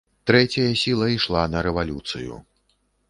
[0.29, 2.39] Трэцяя сіла ішла на рэвалюцыю.